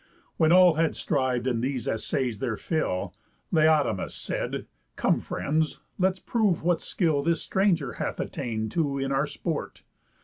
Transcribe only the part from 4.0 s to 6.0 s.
said: "Come friends,